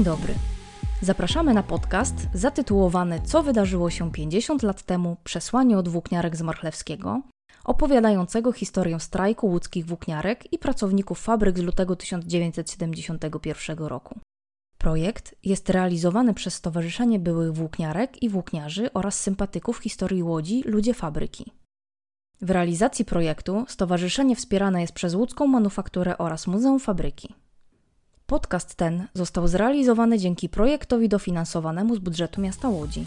Dzień 0.00 0.04
dobry. 0.04 0.34
Zapraszamy 1.02 1.54
na 1.54 1.62
podcast 1.62 2.14
zatytułowany 2.34 3.20
Co 3.24 3.42
wydarzyło 3.42 3.90
się 3.90 4.12
50 4.12 4.62
lat 4.62 4.82
temu 4.82 5.16
przesłanie 5.24 5.78
od 5.78 5.88
włókniarek 5.88 6.36
z 6.36 6.42
Marchlewskiego, 6.42 7.22
opowiadającego 7.64 8.52
historię 8.52 9.00
strajku 9.00 9.46
łódzkich 9.46 9.86
włókniarek 9.86 10.52
i 10.52 10.58
pracowników 10.58 11.20
fabryk 11.20 11.58
z 11.58 11.62
lutego 11.62 11.96
1971 11.96 13.78
roku. 13.78 14.18
Projekt 14.78 15.34
jest 15.44 15.70
realizowany 15.70 16.34
przez 16.34 16.54
Stowarzyszenie 16.54 17.18
Byłych 17.18 17.52
Włókniarek 17.52 18.22
i 18.22 18.28
Włókniarzy 18.28 18.92
oraz 18.92 19.20
sympatyków 19.20 19.78
historii 19.78 20.22
Łodzi 20.22 20.62
Ludzie 20.66 20.94
Fabryki. 20.94 21.52
W 22.40 22.50
realizacji 22.50 23.04
projektu 23.04 23.64
stowarzyszenie 23.68 24.36
wspierane 24.36 24.80
jest 24.80 24.92
przez 24.92 25.14
Łódzką 25.14 25.46
Manufakturę 25.46 26.18
oraz 26.18 26.46
Muzeum 26.46 26.80
Fabryki. 26.80 27.34
Podcast 28.30 28.74
ten 28.74 29.08
został 29.14 29.48
zrealizowany 29.48 30.18
dzięki 30.18 30.48
projektowi 30.48 31.08
dofinansowanemu 31.08 31.96
z 31.96 31.98
budżetu 31.98 32.40
miasta 32.40 32.68
Łodzi. 32.68 33.04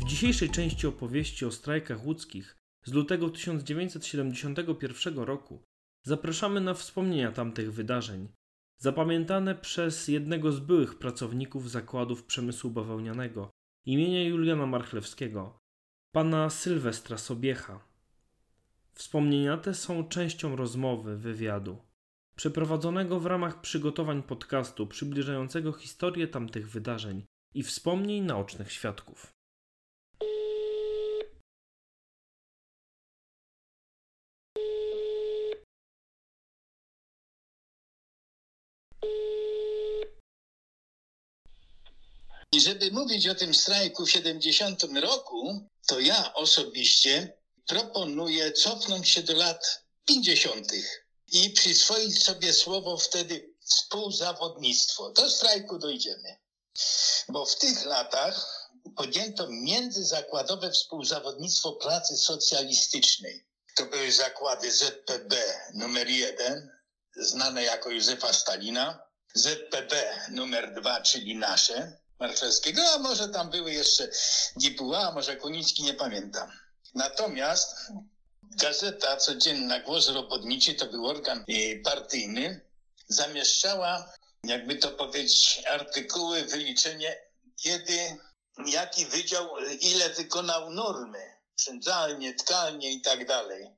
W 0.00 0.04
dzisiejszej 0.04 0.50
części 0.50 0.86
opowieści 0.86 1.46
o 1.46 1.50
strajkach 1.50 2.04
łódzkich 2.04 2.56
z 2.84 2.92
lutego 2.92 3.30
1971 3.30 5.18
roku 5.18 5.62
zapraszamy 6.02 6.60
na 6.60 6.74
wspomnienia 6.74 7.32
tamtych 7.32 7.72
wydarzeń, 7.72 8.28
zapamiętane 8.76 9.54
przez 9.54 10.08
jednego 10.08 10.52
z 10.52 10.60
byłych 10.60 10.98
pracowników 10.98 11.70
zakładów 11.70 12.24
przemysłu 12.24 12.70
bawełnianego 12.70 13.50
imienia 13.86 14.22
Juliana 14.22 14.66
Marchlewskiego, 14.66 15.58
pana 16.12 16.50
Sylwestra 16.50 17.18
Sobiecha. 17.18 17.80
Wspomnienia 18.92 19.56
te 19.56 19.74
są 19.74 20.08
częścią 20.08 20.56
rozmowy, 20.56 21.16
wywiadu, 21.16 21.87
przeprowadzonego 22.38 23.20
w 23.20 23.26
ramach 23.26 23.60
przygotowań 23.60 24.22
podcastu 24.22 24.86
przybliżającego 24.86 25.72
historię 25.72 26.28
tamtych 26.28 26.70
wydarzeń 26.70 27.24
i 27.54 27.62
wspomnień 27.62 28.24
naocznych 28.24 28.72
świadków. 28.72 29.32
I 42.52 42.60
żeby 42.60 42.90
mówić 42.90 43.28
o 43.28 43.34
tym 43.34 43.54
strajku 43.54 44.06
w 44.06 44.10
70 44.10 44.82
roku, 45.02 45.68
to 45.86 46.00
ja 46.00 46.34
osobiście 46.34 47.32
proponuję 47.66 48.52
cofnąć 48.52 49.08
się 49.08 49.22
do 49.22 49.36
lat 49.36 49.84
50. 50.04 50.72
i 51.28 51.50
przyswoić 51.50 52.24
sobie 52.24 52.52
słowo 52.52 52.96
wtedy 52.96 53.54
współzawodnictwo. 53.64 55.10
Do 55.10 55.30
strajku 55.30 55.78
dojdziemy. 55.78 56.38
Bo 57.28 57.46
w 57.46 57.58
tych 57.58 57.84
latach 57.84 58.68
podjęto 58.96 59.46
międzyzakładowe 59.50 60.70
współzawodnictwo 60.70 61.72
pracy 61.72 62.16
socjalistycznej. 62.16 63.46
To 63.76 63.84
były 63.84 64.12
zakłady 64.12 64.72
ZPB 64.72 65.34
numer 65.74 66.08
jeden, 66.08 66.70
znane 67.16 67.62
jako 67.62 67.90
Józefa 67.90 68.32
Stalina, 68.32 69.02
ZPB 69.34 69.92
numer 70.30 70.74
dwa, 70.74 71.00
czyli 71.00 71.36
nasze, 71.36 71.98
Marszewskiego, 72.18 72.82
a 72.94 72.98
może 72.98 73.28
tam 73.28 73.50
były 73.50 73.72
jeszcze 73.72 74.08
Dibuła, 74.56 75.08
a 75.08 75.12
może 75.12 75.36
Kunicki, 75.36 75.82
nie 75.82 75.94
pamiętam. 75.94 76.52
Natomiast 76.94 77.76
gazeta 78.56 79.16
codzienna 79.16 79.80
Głos 79.80 80.08
Robotniczy, 80.08 80.74
to 80.74 80.86
był 80.86 81.06
organ 81.06 81.44
y, 81.48 81.80
partyjny, 81.84 82.60
zamieszczała, 83.08 84.12
jakby 84.44 84.76
to 84.76 84.90
powiedzieć, 84.90 85.62
artykuły, 85.70 86.42
wyliczenie, 86.42 87.16
kiedy, 87.56 88.16
jaki 88.66 89.06
wydział, 89.06 89.48
ile 89.80 90.10
wykonał 90.10 90.70
normy, 90.70 91.38
przędzalnie, 91.56 92.34
tkalnie 92.34 92.92
i 92.92 93.00
tak 93.00 93.26
dalej. 93.26 93.70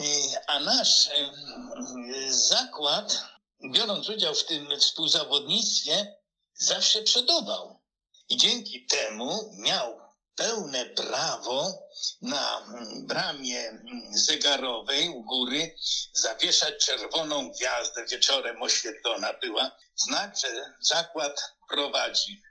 Y, 0.00 0.04
a 0.46 0.60
nasz 0.60 1.06
y, 1.08 2.34
zakład, 2.34 3.24
biorąc 3.72 4.08
udział 4.08 4.34
w 4.34 4.44
tym 4.44 4.80
współzawodnictwie, 4.80 6.16
zawsze 6.54 7.02
przodował. 7.02 7.80
I 8.28 8.36
dzięki 8.36 8.86
temu 8.86 9.54
miał 9.58 10.07
pełne 10.38 10.86
prawo 10.86 11.88
na 12.22 12.66
bramie 13.02 13.82
zegarowej 14.10 15.08
u 15.08 15.24
góry 15.24 15.74
zawieszać 16.12 16.86
czerwoną 16.86 17.50
gwiazdę, 17.50 18.06
wieczorem 18.06 18.62
oświetlona 18.62 19.32
była, 19.42 19.70
znak, 19.96 20.38
że 20.38 20.74
zakład 20.80 21.54
prowadzi. 21.68 22.42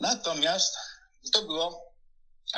Natomiast 0.00 0.76
to 1.32 1.42
było 1.42 1.94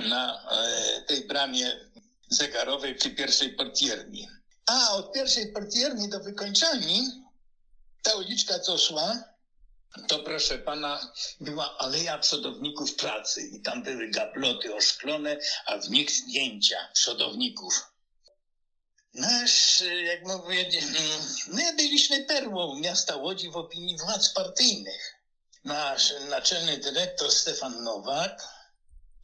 na 0.01 0.51
e, 0.51 1.03
tej 1.03 1.27
bramie 1.27 1.91
zegarowej 2.29 2.95
przy 2.95 3.11
pierwszej 3.11 3.57
portierni. 3.57 4.29
A 4.67 4.93
od 4.93 5.13
pierwszej 5.13 5.53
portierni 5.53 6.09
do 6.09 6.21
wykończalni 6.21 7.09
ta 8.03 8.15
uliczka 8.15 8.59
co 8.59 8.79
szła, 8.79 9.32
to 10.09 10.19
proszę 10.19 10.59
pana, 10.59 11.13
była 11.41 11.79
aleja 11.79 12.19
przodowników 12.19 12.95
pracy 12.95 13.43
i 13.43 13.63
tam 13.63 13.83
były 13.83 14.09
gabloty 14.09 14.75
oszklone, 14.75 15.37
a 15.67 15.79
w 15.79 15.91
nich 15.91 16.11
zdjęcia 16.11 16.89
przodowników. 16.95 17.93
Nasz, 19.15 19.83
jak 20.05 20.27
mówię, 20.27 20.71
my 21.47 21.75
byliśmy 21.77 22.25
perłą 22.25 22.75
miasta 22.75 23.17
Łodzi 23.17 23.51
w 23.51 23.57
opinii 23.57 23.99
władz 23.99 24.29
partyjnych. 24.29 25.15
Nasz 25.65 26.13
naczelny 26.29 26.79
dyrektor 26.79 27.33
Stefan 27.33 27.83
Nowak 27.83 28.43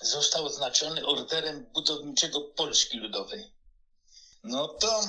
został 0.00 0.46
oznaczony 0.46 1.06
orderem 1.06 1.66
budowniczego 1.74 2.40
Polski 2.40 2.98
Ludowej. 2.98 3.52
No 4.44 4.68
to 4.68 5.08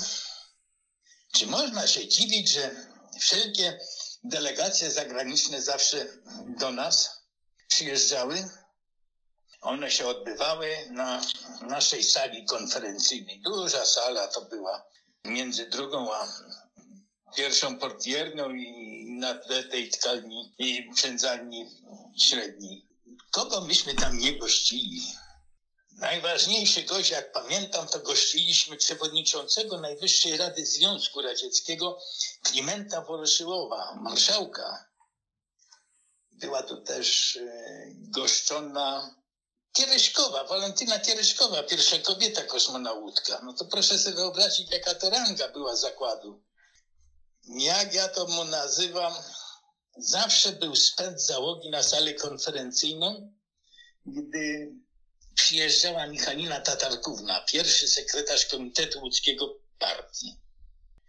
czy 1.34 1.48
można 1.48 1.88
się 1.88 2.08
dziwić, 2.08 2.50
że 2.50 2.76
wszelkie 3.20 3.80
delegacje 4.24 4.92
zagraniczne 4.92 5.62
zawsze 5.62 6.06
do 6.60 6.72
nas 6.72 7.22
przyjeżdżały. 7.68 8.50
One 9.62 9.92
się 9.92 10.08
odbywały 10.08 10.76
na 10.92 11.22
naszej 11.62 12.04
sali 12.04 12.46
konferencyjnej. 12.46 13.42
Duża 13.42 13.86
sala 13.86 14.28
to 14.28 14.42
była 14.42 14.86
między 15.26 15.66
drugą 15.70 16.14
a 16.14 16.28
pierwszą 17.36 17.78
portierną 17.78 18.50
i 18.50 19.06
na 19.20 19.36
tle 19.36 19.64
tej 19.64 19.90
tkalni 19.90 20.54
i 20.58 20.90
przędzalni 20.96 21.66
średniej. 22.22 22.88
Kogo 23.32 23.62
myśmy 23.62 23.96
tam 23.96 24.18
nie 24.18 24.40
gościli? 24.40 25.02
Najważniejszy 26.00 26.84
gość, 26.84 27.10
jak 27.10 27.32
pamiętam, 27.32 27.88
to 27.88 28.00
gościliśmy 28.00 28.78
przewodniczącego 28.78 29.82
Najwyższej 29.82 30.38
Rady 30.38 30.66
Związku 30.66 31.22
Radzieckiego 31.22 32.00
Klimenta 32.44 33.02
Woroszyłowa, 33.02 33.96
marszałka. 34.02 34.86
Była 36.32 36.64
tu 36.64 36.82
też 36.82 37.36
e, 37.36 37.86
goszczona 37.96 39.16
Kieryszkowa, 39.74 40.44
Walentyna 40.44 41.00
Kieryszkowa, 41.00 41.64
pierwsza 41.64 42.00
kobieta 42.00 42.44
kosmonautka. 42.44 43.42
No 43.44 43.54
to 43.54 43.66
proszę 43.66 44.00
sobie 44.00 44.16
wyobrazić, 44.16 44.72
jaka 44.72 44.96
to 44.96 45.10
ranga 45.10 45.48
była 45.48 45.76
zakładu. 45.76 46.44
Jak 47.48 47.94
ja 47.94 48.08
to 48.08 48.28
mu 48.28 48.46
nazywam, 48.46 49.14
zawsze 49.98 50.52
był 50.52 50.76
spęd 50.76 51.22
załogi 51.22 51.70
na 51.70 51.84
salę 51.84 52.14
konferencyjną, 52.14 53.34
gdy 54.06 54.74
przyjeżdżała 55.44 56.08
Michalina 56.08 56.60
Tatarkówna, 56.60 57.46
pierwszy 57.48 57.88
sekretarz 57.88 58.46
Komitetu 58.46 59.00
Łódzkiego 59.00 59.56
Partii. 59.80 60.40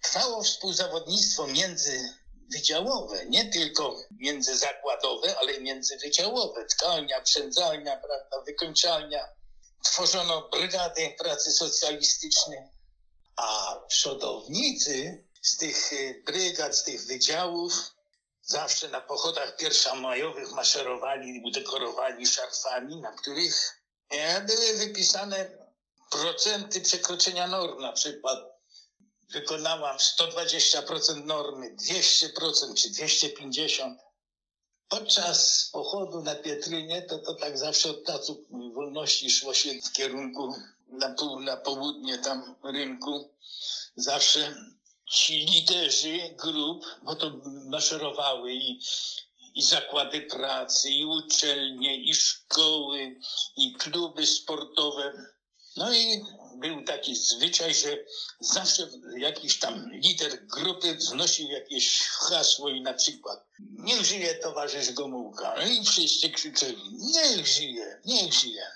Trwało 0.02 0.42
współzawodnictwo 0.42 1.46
międzywydziałowe, 1.46 3.26
nie 3.26 3.50
tylko 3.50 3.96
międzyzakładowe, 4.10 5.38
ale 5.38 5.52
i 5.52 5.62
międzywydziałowe. 5.62 6.64
Tkalnia, 6.64 7.20
przędzalnia, 7.20 7.96
prawda, 7.96 8.40
wykończalnia. 8.46 9.28
Tworzono 9.84 10.48
brygady 10.48 11.14
pracy 11.18 11.52
socjalistycznej, 11.52 12.68
a 13.36 13.76
przodownicy 13.88 15.24
z 15.42 15.56
tych 15.56 15.92
y, 15.92 16.22
brygad, 16.26 16.76
z 16.76 16.84
tych 16.84 17.06
wydziałów 17.06 17.72
zawsze 18.42 18.88
na 18.88 19.00
pochodach 19.00 19.56
pierwszomajowych 19.56 20.52
maszerowali, 20.52 21.42
udekorowali 21.44 22.26
szarfami, 22.26 22.96
na 22.96 23.12
których 23.12 23.79
były 24.46 24.74
wypisane 24.78 25.50
procenty 26.10 26.80
przekroczenia 26.80 27.46
norm, 27.46 27.82
na 27.82 27.92
przykład 27.92 28.38
wykonałam 29.30 29.96
120% 29.96 31.24
normy, 31.24 31.76
200% 31.76 32.74
czy 32.74 32.90
250%. 32.90 33.96
Podczas 34.88 35.68
pochodu 35.72 36.22
na 36.22 36.34
Pietrynie 36.34 37.02
to, 37.02 37.18
to 37.18 37.34
tak 37.34 37.58
zawsze 37.58 37.90
od 37.90 38.02
placu 38.02 38.46
wolności 38.74 39.30
szło 39.30 39.54
się 39.54 39.70
w 39.82 39.92
kierunku 39.92 40.54
na, 40.88 41.14
pół, 41.14 41.40
na 41.40 41.56
południe 41.56 42.18
tam 42.18 42.56
rynku. 42.64 43.34
Zawsze 43.96 44.54
ci 45.10 45.46
liderzy 45.46 46.34
grup, 46.38 46.84
bo 47.02 47.16
to 47.16 47.30
maszerowały 47.46 48.52
i, 48.52 48.80
i 49.54 49.62
zakłady 49.62 50.20
pracy, 50.20 50.90
i 50.90 51.04
uczelnie, 51.04 51.96
i 51.96 52.14
szkoły, 52.14 53.16
i 53.56 53.72
kluby 53.72 54.26
sportowe. 54.26 55.12
No 55.76 55.94
i 55.94 56.24
był 56.56 56.84
taki 56.84 57.16
zwyczaj, 57.16 57.74
że 57.74 57.98
zawsze 58.40 58.88
jakiś 59.18 59.58
tam 59.58 59.90
lider 59.92 60.46
grupy 60.46 60.94
wznosił 60.94 61.48
jakieś 61.48 62.00
hasło 62.00 62.68
i 62.68 62.80
na 62.80 62.94
przykład 62.94 63.46
niech 63.60 64.04
żyje 64.04 64.34
towarzysz 64.34 64.92
Gomułka. 64.92 65.54
No 65.56 65.66
i 65.66 65.84
wszyscy 65.84 66.30
krzyczeli, 66.30 66.82
niech 66.92 67.46
żyje, 67.46 68.00
niech 68.04 68.34
żyje. 68.34 68.66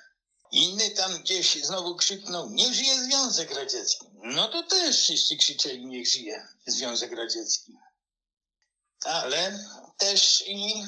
Inny 0.52 0.90
tam 0.90 1.22
gdzieś 1.22 1.64
znowu 1.64 1.96
krzyknął, 1.96 2.50
niech 2.50 2.74
żyje 2.74 3.04
Związek 3.04 3.54
Radziecki. 3.54 4.06
No 4.22 4.48
to 4.48 4.62
też 4.62 4.96
wszyscy 4.96 5.36
krzyczeli, 5.36 5.86
niech 5.86 6.08
żyje 6.08 6.48
Związek 6.66 7.12
Radziecki. 7.12 7.72
Ale 9.04 9.58
też 9.98 10.44
i, 10.46 10.84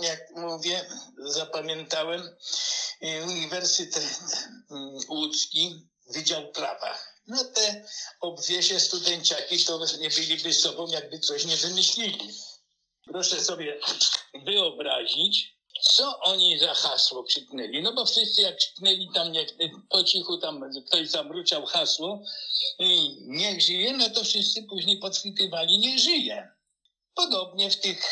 jak 0.00 0.30
mówię, 0.36 0.86
zapamiętałem 1.18 2.36
Uniwersytet 3.02 4.20
mm, 4.70 4.98
Łódzki, 5.08 5.88
Wydział 6.10 6.52
Prawa. 6.52 6.98
No 7.26 7.44
te 7.44 7.84
obwiesie 8.20 8.80
studenciaki 8.80 9.64
to 9.64 9.86
nie 10.00 10.10
byliby 10.10 10.54
sobą, 10.54 10.86
jakby 10.86 11.18
coś 11.18 11.44
nie 11.44 11.56
wymyślili. 11.56 12.30
Proszę 13.04 13.40
sobie 13.40 13.80
wyobrazić, 14.44 15.56
co 15.82 16.20
oni 16.20 16.58
za 16.58 16.74
hasło 16.74 17.24
krzyknęli. 17.24 17.82
No 17.82 17.92
bo 17.92 18.06
wszyscy 18.06 18.42
jak 18.42 18.56
krzyknęli 18.56 19.10
tam, 19.14 19.32
nie, 19.32 19.46
po 19.90 20.04
cichu 20.04 20.38
tam 20.38 20.70
ktoś 20.86 21.10
zamruczał 21.10 21.66
hasło, 21.66 22.22
i 22.78 23.16
niech 23.20 23.60
żyje, 23.60 23.96
no 23.96 24.10
to 24.10 24.24
wszyscy 24.24 24.62
później 24.62 24.98
podchwytywali, 24.98 25.78
nie 25.78 25.98
żyje. 25.98 26.52
Podobnie 27.14 27.70
w, 27.70 27.80
tych, 27.80 28.04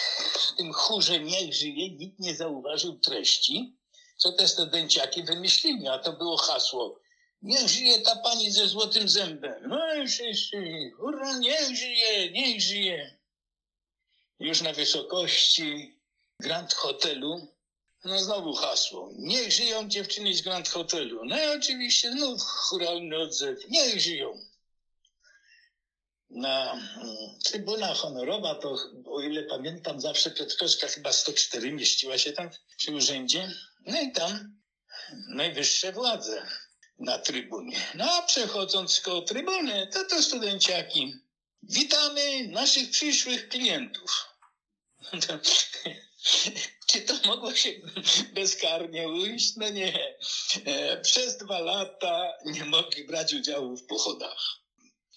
w 0.52 0.56
tym 0.56 0.72
chórze 0.72 1.20
niech 1.20 1.54
żyje 1.54 1.90
nikt 1.90 2.18
nie 2.18 2.36
zauważył 2.36 2.98
treści, 2.98 3.76
co 4.16 4.32
te 4.32 4.48
studenciaki 4.48 5.22
wymyślili, 5.22 5.88
a 5.88 5.98
to 5.98 6.12
było 6.12 6.36
hasło 6.36 7.00
Niech 7.42 7.68
żyje 7.68 8.00
ta 8.00 8.16
pani 8.16 8.50
ze 8.50 8.68
złotym 8.68 9.08
zębem. 9.08 9.68
No 9.68 9.94
i 9.94 10.08
wszyscy, 10.08 10.90
hurra, 10.96 11.38
niech 11.38 11.76
żyje, 11.76 12.30
niech 12.30 12.60
żyje. 12.60 13.18
Już 14.38 14.60
na 14.60 14.72
wysokości 14.72 15.98
Grand 16.40 16.74
Hotelu, 16.74 17.48
no 18.04 18.18
znowu 18.18 18.54
hasło. 18.54 19.10
Niech 19.18 19.52
żyją 19.52 19.88
dziewczyny 19.88 20.34
z 20.34 20.42
Grand 20.42 20.68
Hotelu. 20.68 21.24
No 21.24 21.44
i 21.44 21.48
oczywiście 21.48 22.12
znów 22.12 22.42
churalny 22.42 23.18
odzew. 23.18 23.58
Niech 23.68 24.00
żyją. 24.00 24.49
Na 26.30 26.72
mm, 26.72 27.16
trybuna 27.44 27.94
honorowa 27.94 28.54
to, 28.54 28.76
o 29.06 29.20
ile 29.20 29.42
pamiętam, 29.42 30.00
zawsze 30.00 30.30
Piotrkowska 30.30 30.88
chyba 30.88 31.12
104 31.12 31.72
mieściła 31.72 32.18
się 32.18 32.32
tam 32.32 32.50
przy 32.76 32.92
urzędzie. 32.92 33.50
No 33.86 34.00
i 34.00 34.12
tam 34.12 34.60
najwyższe 35.28 35.92
władze 35.92 36.46
na 36.98 37.18
trybunie. 37.18 37.76
No 37.94 38.12
a 38.12 38.22
przechodząc 38.22 39.00
koło 39.00 39.22
trybuny, 39.22 39.86
to 39.86 40.04
to 40.04 40.22
studenciaki. 40.22 41.14
Witamy 41.62 42.48
naszych 42.48 42.90
przyszłych 42.90 43.48
klientów. 43.48 44.26
Czy 46.86 47.00
to 47.00 47.14
mogło 47.26 47.54
się 47.54 47.70
bezkarnie 48.34 49.08
ujść? 49.08 49.56
No 49.56 49.68
nie. 49.68 50.16
E, 50.64 51.00
przez 51.00 51.36
dwa 51.36 51.58
lata 51.58 52.32
nie 52.44 52.64
mogli 52.64 53.04
brać 53.04 53.34
udziału 53.34 53.76
w 53.76 53.86
pochodach. 53.86 54.60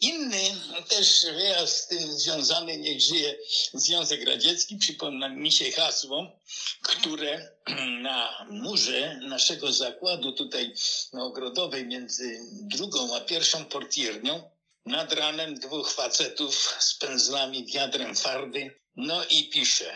Inny 0.03 0.55
też 0.89 1.25
wyjazd 1.25 1.77
z 1.77 1.87
tym 1.87 2.19
związany, 2.19 2.77
niech 2.77 3.01
żyje 3.01 3.35
Związek 3.73 4.25
Radziecki, 4.27 4.77
przypomina 4.77 5.29
mi 5.29 5.51
się 5.51 5.71
hasło, 5.71 6.39
które 6.81 7.51
na 8.07 8.47
murze 8.49 9.19
naszego 9.21 9.73
zakładu 9.73 10.31
tutaj 10.31 10.73
na 11.13 11.23
Ogrodowej 11.23 11.85
między 11.85 12.39
drugą 12.51 13.15
a 13.15 13.21
pierwszą 13.21 13.65
portiernią 13.65 14.51
nad 14.85 15.13
ranem 15.13 15.55
dwóch 15.55 15.93
facetów 15.93 16.75
z 16.79 16.93
pędzlami, 16.93 17.65
wiadrem 17.65 18.15
farby, 18.15 18.79
no 18.95 19.25
i 19.25 19.49
pisze 19.49 19.93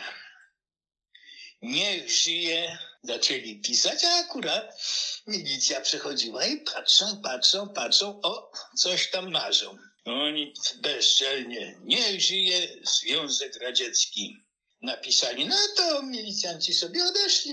niech 1.62 2.10
żyje, 2.10 2.78
zaczęli 3.02 3.60
pisać, 3.60 4.04
a 4.04 4.14
akurat 4.14 4.82
milicja 5.26 5.80
przechodziła 5.80 6.46
i 6.46 6.60
patrzą, 6.60 7.22
patrzą, 7.22 7.68
patrzą, 7.68 8.20
o, 8.22 8.52
coś 8.76 9.10
tam 9.10 9.30
marzą. 9.30 9.78
Oni 10.08 10.54
bezczelnie, 10.82 11.78
niech 11.84 12.20
żyje 12.20 12.68
Związek 12.82 13.56
Radziecki. 13.56 14.36
Napisali, 14.82 15.46
no 15.46 15.56
to 15.76 16.02
milicjanci 16.02 16.74
sobie 16.74 17.04
odeszli, 17.04 17.52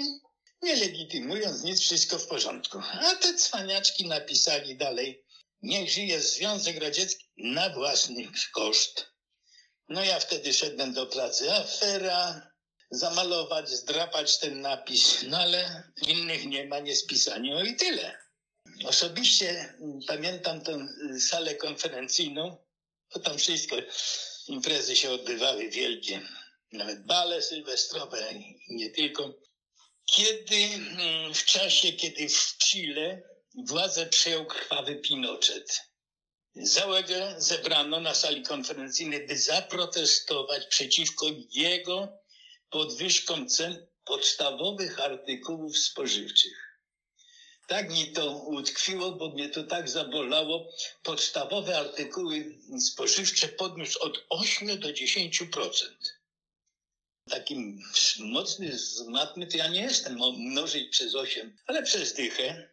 nie 0.62 0.76
legitymując 0.76 1.64
nic, 1.64 1.82
wszystko 1.82 2.20
w 2.20 2.28
porządku. 2.28 2.80
A 2.92 3.16
te 3.16 3.34
cwaniaczki 3.34 4.08
napisali 4.08 4.78
dalej, 4.78 5.26
niech 5.62 5.90
żyje 5.90 6.22
Związek 6.22 6.78
Radziecki 6.82 7.26
na 7.38 7.70
własny 7.70 8.32
koszt. 8.54 9.06
No 9.90 10.04
ja 10.04 10.20
wtedy 10.20 10.54
szedłem 10.54 10.94
do 10.94 11.06
pracy, 11.06 11.54
afera, 11.54 12.52
zamalować, 12.92 13.70
zdrapać 13.70 14.40
ten 14.40 14.62
napis, 14.62 15.24
no 15.24 15.38
ale 15.38 15.84
innych 16.08 16.46
nie 16.46 16.66
ma, 16.66 16.80
nie 16.80 16.96
spisanie, 16.96 17.56
o 17.56 17.64
i 17.64 17.76
tyle. 17.76 18.25
Osobiście 18.86 19.74
pamiętam 20.08 20.62
tę 20.62 20.88
salę 21.20 21.56
konferencyjną, 21.56 22.58
bo 23.14 23.20
tam 23.20 23.38
wszystko, 23.38 23.76
imprezy 24.48 24.96
się 24.96 25.12
odbywały 25.12 25.70
wielkie, 25.70 26.22
nawet 26.72 27.06
bale 27.06 27.42
sylwestrowe 27.42 28.32
i 28.34 28.76
nie 28.76 28.90
tylko. 28.90 29.34
Kiedy 30.06 30.56
mm, 30.56 31.34
w 31.34 31.46
czasie, 31.46 31.94
kiedy 31.94 32.30
w 32.30 32.58
Chile 32.58 33.24
władzę 33.58 34.06
przejął 34.06 34.46
krwawy 34.46 34.96
Pinochet, 34.96 35.82
załogę 36.56 37.36
zebrano 37.38 38.00
na 38.00 38.16
sali 38.16 38.44
konferencyjnej, 38.44 39.28
by 39.28 39.38
zaprotestować 39.38 40.66
przeciwko 40.66 41.26
jego 41.52 42.08
podwyżkom 42.70 43.50
cen 43.50 43.88
podstawowych 44.06 45.00
artykułów 45.00 45.78
spożywczych. 45.78 46.75
Tak 47.68 47.92
mi 47.92 48.12
to 48.12 48.38
utkwiło, 48.38 49.12
bo 49.12 49.30
mnie 49.30 49.50
to 49.50 49.64
tak 49.64 49.90
zabolało. 49.90 50.74
Podstawowe 51.04 51.78
artykuły 51.78 52.58
spożywcze 52.80 53.48
podniósł 53.48 54.00
od 54.00 54.26
8 54.30 54.80
do 54.80 54.88
10%. 54.88 55.70
Takim 57.30 57.82
mocny 58.20 58.78
z 58.78 59.02
matmy 59.02 59.48
to 59.48 59.58
ja 59.58 59.68
nie 59.68 59.82
jestem, 59.82 60.20
mnożyć 60.38 60.90
przez 60.90 61.16
8, 61.16 61.58
ale 61.68 61.84
przez 61.84 62.14
dychę. 62.14 62.70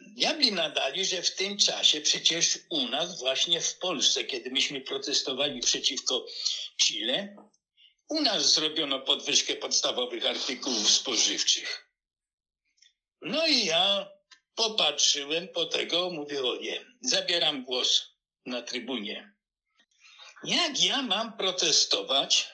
Diabli 0.00 0.52
nadali, 0.52 1.04
że 1.04 1.22
w 1.22 1.34
tym 1.34 1.58
czasie 1.58 2.00
przecież 2.00 2.58
u 2.68 2.88
nas, 2.88 3.18
właśnie 3.18 3.60
w 3.60 3.78
Polsce, 3.78 4.24
kiedy 4.24 4.50
myśmy 4.50 4.80
protestowali 4.80 5.60
przeciwko 5.60 6.26
Chile, 6.82 7.36
u 8.08 8.20
nas 8.20 8.54
zrobiono 8.54 9.00
podwyżkę 9.00 9.56
podstawowych 9.56 10.26
artykułów 10.26 10.90
spożywczych. 10.90 11.91
No 13.22 13.46
i 13.46 13.66
ja 13.66 14.10
popatrzyłem 14.54 15.48
po 15.48 15.66
tego, 15.66 16.10
mówię 16.10 16.42
o 16.42 16.56
nie, 16.56 16.84
zabieram 17.00 17.64
głos 17.64 18.02
na 18.46 18.62
trybunie. 18.62 19.32
Jak 20.44 20.84
ja 20.84 21.02
mam 21.02 21.36
protestować, 21.36 22.48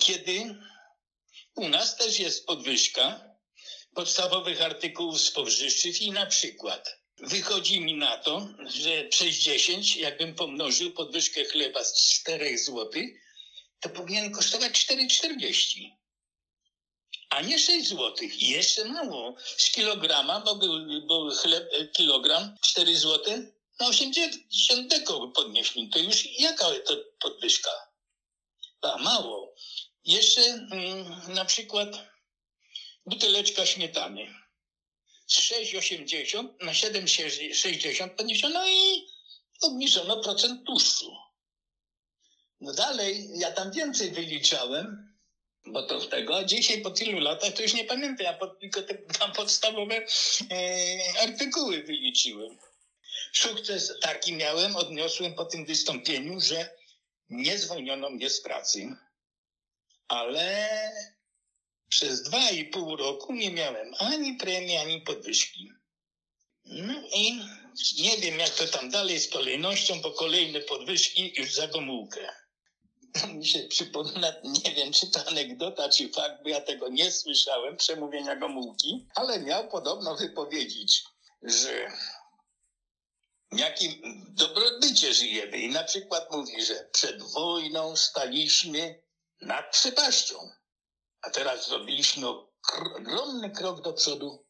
kiedy 0.00 0.56
u 1.54 1.68
nas 1.68 1.96
też 1.96 2.18
jest 2.18 2.46
podwyżka 2.46 3.34
podstawowych 3.94 4.62
artykułów 4.62 5.20
spożywczych 5.20 6.02
i 6.02 6.10
na 6.10 6.26
przykład 6.26 6.98
wychodzi 7.18 7.80
mi 7.80 7.94
na 7.94 8.18
to, 8.18 8.48
że 8.66 9.04
przez 9.04 9.34
10, 9.36 9.96
jakbym 9.96 10.34
pomnożył 10.34 10.92
podwyżkę 10.92 11.44
chleba 11.44 11.84
z 11.84 12.20
4 12.20 12.58
zł, 12.58 13.02
to 13.80 13.88
powinien 13.88 14.32
kosztować 14.32 14.72
4,40 14.72 16.03
a 17.34 17.40
nie 17.40 17.58
6 17.58 17.88
zł. 17.88 18.14
Jeszcze 18.38 18.84
mało. 18.84 19.36
Z 19.56 19.70
kilograma, 19.70 20.40
bo 20.40 20.54
był, 20.54 21.06
był 21.06 21.30
chleb, 21.30 21.70
e, 21.72 21.88
kilogram 21.88 22.56
4 22.62 22.96
zł, 22.96 23.34
na 23.80 23.86
80 23.86 24.88
deko 24.88 25.28
podnieśli. 25.28 25.90
To 25.90 25.98
już 25.98 26.38
jaka 26.38 26.64
to 26.86 26.96
podwyżka? 27.20 27.70
A 28.82 28.98
mało. 28.98 29.54
Jeszcze 30.04 30.42
mm, 30.42 31.34
na 31.34 31.44
przykład 31.44 31.88
buteleczka 33.06 33.66
śmietany. 33.66 34.34
Z 35.26 35.40
6,80 35.40 36.48
na 36.60 36.72
7,60 36.72 38.08
podniesiono 38.08 38.68
i 38.68 39.06
obniżono 39.62 40.16
procent 40.16 40.66
tłuszczu. 40.66 41.16
No 42.60 42.72
dalej, 42.72 43.28
ja 43.34 43.52
tam 43.52 43.72
więcej 43.72 44.10
wyliczałem, 44.10 45.13
bo 45.66 45.82
to 45.82 46.00
z 46.00 46.08
tego, 46.08 46.36
a 46.36 46.44
dzisiaj 46.44 46.82
po 46.82 46.90
tylu 46.90 47.20
latach 47.20 47.52
to 47.52 47.62
już 47.62 47.74
nie 47.74 47.84
pamiętam, 47.84 48.26
ja 48.26 48.32
pod, 48.32 48.60
tylko 48.60 48.82
te 48.82 48.94
tam 48.94 49.32
podstawowe 49.32 49.94
e, 49.96 50.06
artykuły 51.22 51.82
wyliczyłem. 51.82 52.58
Sukces 53.32 53.92
taki 54.00 54.32
miałem, 54.32 54.76
odniosłem 54.76 55.34
po 55.34 55.44
tym 55.44 55.64
wystąpieniu, 55.64 56.40
że 56.40 56.76
nie 57.28 57.58
zwolniono 57.58 58.10
mnie 58.10 58.30
z 58.30 58.40
pracy, 58.40 58.96
ale 60.08 60.68
przez 61.88 62.22
dwa 62.22 62.50
i 62.50 62.64
pół 62.64 62.96
roku 62.96 63.34
nie 63.34 63.50
miałem 63.50 63.94
ani 63.98 64.34
premii, 64.34 64.76
ani 64.76 65.00
podwyżki. 65.00 65.72
No 66.64 66.94
i 67.14 67.40
nie 68.02 68.16
wiem, 68.18 68.38
jak 68.38 68.50
to 68.50 68.66
tam 68.66 68.90
dalej 68.90 69.20
z 69.20 69.28
kolejnością, 69.28 70.00
bo 70.00 70.12
kolejne 70.12 70.60
podwyżki 70.60 71.32
już 71.36 71.54
za 71.54 71.66
Gomułkę. 71.68 72.43
Mi 73.34 73.46
się 73.46 73.58
przypomina, 73.58 74.32
nie 74.44 74.74
wiem, 74.74 74.92
czy 74.92 75.10
to 75.10 75.26
anegdota, 75.28 75.88
czy 75.88 76.08
fakt, 76.08 76.42
bo 76.42 76.48
ja 76.48 76.60
tego 76.60 76.88
nie 76.88 77.12
słyszałem, 77.12 77.76
przemówienia 77.76 78.36
Gomułki, 78.36 79.08
ale 79.14 79.40
miał 79.40 79.68
podobno 79.68 80.16
wypowiedzieć, 80.16 81.04
że 81.42 81.90
jakim 83.52 84.24
dobrobycie 84.28 85.14
żyjemy. 85.14 85.58
I 85.58 85.68
na 85.68 85.84
przykład 85.84 86.32
mówi, 86.32 86.64
że 86.64 86.88
przed 86.92 87.22
wojną 87.22 87.96
staliśmy 87.96 89.02
nad 89.40 89.70
przepaścią, 89.70 90.50
a 91.22 91.30
teraz 91.30 91.68
zrobiliśmy 91.68 92.26
ogromny 92.96 93.50
krok 93.50 93.82
do 93.82 93.92
przodu. 93.92 94.46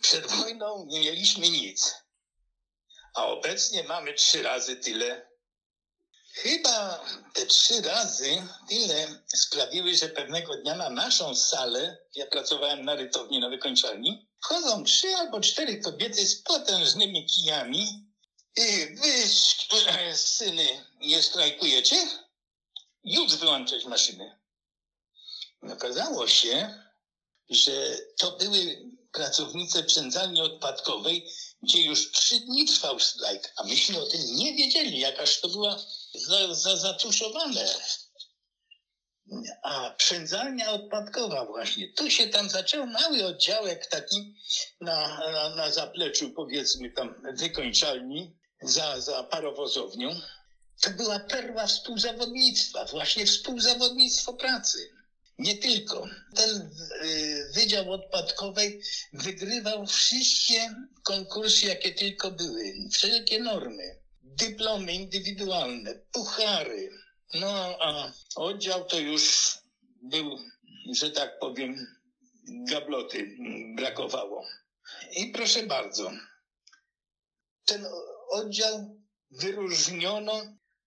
Przed 0.00 0.26
wojną 0.26 0.86
nie 0.86 1.00
mieliśmy 1.00 1.48
nic, 1.48 1.94
a 3.14 3.26
obecnie 3.26 3.82
mamy 3.84 4.14
trzy 4.14 4.42
razy 4.42 4.76
tyle. 4.76 5.33
Chyba 6.34 7.04
te 7.32 7.46
trzy 7.46 7.82
razy 7.82 8.42
tyle 8.68 9.06
sprawiły, 9.34 9.96
że 9.96 10.08
pewnego 10.08 10.56
dnia 10.56 10.74
na 10.74 10.90
naszą 10.90 11.34
salę, 11.34 11.98
ja 12.14 12.26
pracowałem 12.26 12.84
na 12.84 12.94
rytowni 12.94 13.40
na 13.40 13.48
wykończalni, 13.48 14.28
wchodzą 14.42 14.84
trzy 14.84 15.16
albo 15.16 15.40
cztery 15.40 15.80
kobiety 15.80 16.26
z 16.26 16.42
potężnymi 16.42 17.26
kijami 17.26 18.08
i 18.56 18.86
wy, 18.96 19.28
syny, 20.16 20.84
nie 21.00 21.22
strajkujecie? 21.22 21.96
Już 23.04 23.36
wyłączać 23.36 23.84
maszyny. 23.84 24.38
Okazało 25.72 26.28
się, 26.28 26.84
że 27.50 27.98
to 28.18 28.30
były 28.30 28.90
pracownice 29.12 29.82
przędzalni 29.82 30.40
odpadkowej, 30.40 31.28
gdzie 31.64 31.82
już 31.82 32.12
trzy 32.12 32.40
dni 32.40 32.66
trwał 32.66 33.00
strajk, 33.00 33.52
a 33.56 33.64
myśmy 33.64 34.02
o 34.02 34.06
tym 34.06 34.20
nie 34.36 34.54
wiedzieli, 34.54 34.98
jakaż 34.98 35.40
to 35.40 35.48
była 35.48 35.78
za, 36.14 36.54
za 36.54 36.76
zatuszowane. 36.76 37.74
A 39.62 39.90
przędzalnia 39.90 40.70
odpadkowa 40.70 41.44
właśnie. 41.44 41.88
Tu 41.88 42.10
się 42.10 42.26
tam 42.26 42.50
zaczął 42.50 42.86
mały 42.86 43.26
oddziałek 43.26 43.86
taki 43.86 44.34
na, 44.80 45.30
na, 45.32 45.48
na 45.48 45.70
zapleczu, 45.70 46.30
powiedzmy 46.30 46.90
tam 46.90 47.22
wykończalni 47.34 48.36
za, 48.62 49.00
za 49.00 49.22
parowozownią. 49.22 50.20
To 50.80 50.90
była 50.90 51.20
perła 51.20 51.66
współzawodnictwa, 51.66 52.84
właśnie 52.84 53.26
współzawodnictwo 53.26 54.32
pracy. 54.32 54.90
Nie 55.38 55.56
tylko. 55.56 56.08
Ten 56.34 56.70
y, 57.04 57.50
Wydział 57.54 57.92
Odpadkowej 57.92 58.82
wygrywał 59.12 59.86
wszystkie 59.86 60.74
konkursy, 61.02 61.66
jakie 61.66 61.94
tylko 61.94 62.30
były, 62.30 62.74
wszelkie 62.92 63.40
normy, 63.40 64.00
dyplomy 64.22 64.92
indywidualne, 64.92 65.94
puchary. 66.12 66.90
No 67.34 67.76
a 67.80 68.12
oddział 68.36 68.84
to 68.84 68.98
już 68.98 69.54
był, 70.02 70.38
że 70.92 71.10
tak 71.10 71.38
powiem, 71.38 71.86
gabloty 72.48 73.36
brakowało. 73.76 74.44
I 75.16 75.26
proszę 75.26 75.62
bardzo, 75.62 76.10
ten 77.64 77.86
oddział 78.30 79.00
wyróżniono 79.30 80.42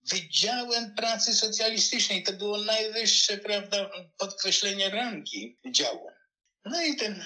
Wydziałem 0.09 0.95
Pracy 0.95 1.33
Socjalistycznej. 1.33 2.23
To 2.23 2.33
było 2.33 2.57
najwyższe, 2.57 3.37
prawda, 3.37 3.89
podkreślenie 4.17 4.89
rangi 4.89 5.57
działu. 5.71 6.11
No 6.65 6.83
i 6.83 6.95
ten 6.95 7.25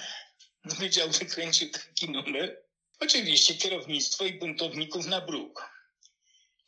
wydział 0.64 1.08
wykręcił 1.10 1.70
taki 1.70 2.10
numer. 2.10 2.62
Oczywiście 3.00 3.54
kierownictwo 3.54 4.24
i 4.24 4.38
buntowników 4.38 5.06
na 5.06 5.20
bruk. 5.20 5.70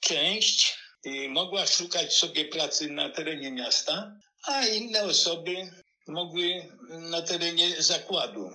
Część 0.00 0.78
y, 1.06 1.28
mogła 1.28 1.66
szukać 1.66 2.14
sobie 2.14 2.44
pracy 2.44 2.90
na 2.90 3.10
terenie 3.10 3.50
miasta, 3.50 4.16
a 4.42 4.66
inne 4.66 5.02
osoby 5.02 5.72
mogły 6.06 6.76
na 6.88 7.22
terenie 7.22 7.82
zakładu 7.82 8.50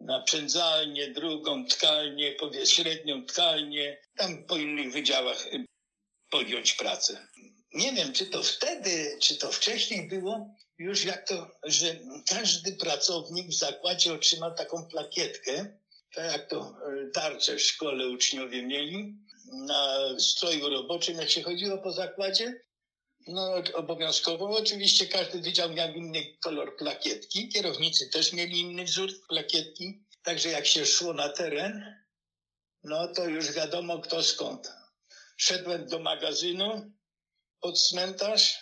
naprzędzalnię, 0.00 1.10
drugą 1.10 1.66
tkalnię, 1.66 2.32
powie 2.32 2.66
średnią 2.66 3.26
tkalnię, 3.26 4.00
tam 4.16 4.44
po 4.44 4.56
innych 4.56 4.92
wydziałach 4.92 5.46
podjąć 6.30 6.72
pracę. 6.72 7.26
Nie 7.74 7.92
wiem, 7.92 8.12
czy 8.12 8.26
to 8.26 8.42
wtedy, 8.42 9.16
czy 9.20 9.36
to 9.36 9.52
wcześniej 9.52 10.08
było, 10.08 10.54
już 10.78 11.04
jak 11.04 11.28
to, 11.28 11.50
że 11.64 11.96
każdy 12.28 12.72
pracownik 12.72 13.48
w 13.48 13.58
zakładzie 13.58 14.12
otrzymał 14.12 14.54
taką 14.54 14.86
plakietkę, 14.86 15.78
tak 16.14 16.32
jak 16.32 16.48
to 16.48 16.60
e, 16.60 17.10
tarcze 17.10 17.56
w 17.56 17.62
szkole 17.62 18.08
uczniowie 18.08 18.62
mieli, 18.62 19.14
na 19.52 19.98
stroju 20.18 20.68
roboczym, 20.68 21.18
jak 21.18 21.30
się 21.30 21.42
chodziło 21.42 21.78
po 21.78 21.92
zakładzie. 21.92 22.62
No, 23.26 23.54
obowiązkowo 23.74 24.56
oczywiście 24.56 25.06
każdy 25.06 25.40
wydział 25.40 25.70
miał 25.70 25.94
inny 25.94 26.36
kolor 26.42 26.76
plakietki, 26.76 27.48
kierownicy 27.48 28.08
też 28.08 28.32
mieli 28.32 28.60
inny 28.60 28.84
wzór 28.84 29.10
plakietki, 29.28 30.04
także 30.22 30.48
jak 30.48 30.66
się 30.66 30.86
szło 30.86 31.14
na 31.14 31.28
teren, 31.28 31.96
no 32.84 33.08
to 33.08 33.24
już 33.24 33.52
wiadomo 33.52 33.98
kto 33.98 34.22
skąd. 34.22 34.72
Szedłem 35.40 35.86
do 35.86 35.98
magazynu 35.98 36.92
pod 37.60 37.78
cmentarz, 37.78 38.58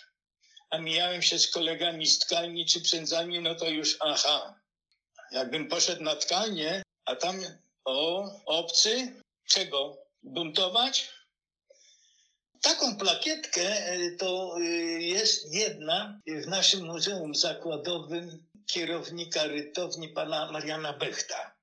a 0.69 0.77
mijałem 0.77 1.21
się 1.21 1.39
z 1.39 1.51
kolegami 1.51 2.07
z 2.07 2.19
tkalni 2.19 2.65
czy 2.65 2.81
przędzalni, 2.81 3.39
no 3.39 3.55
to 3.55 3.69
już 3.69 3.97
aha. 3.99 4.59
Jakbym 5.31 5.67
poszedł 5.67 6.03
na 6.03 6.15
tkalnię, 6.15 6.83
a 7.05 7.15
tam 7.15 7.39
o, 7.85 8.29
obcy, 8.45 9.21
czego? 9.49 9.97
Buntować? 10.23 11.09
Taką 12.61 12.97
plakietkę 12.97 13.61
e, 13.61 14.11
to 14.11 14.55
e, 14.57 14.63
jest 15.01 15.53
jedna 15.53 16.21
w 16.27 16.47
naszym 16.47 16.85
Muzeum 16.85 17.35
Zakładowym 17.35 18.47
kierownika 18.67 19.43
rytowni 19.43 20.09
pana 20.09 20.51
Mariana 20.51 20.93
Bechta 20.93 21.58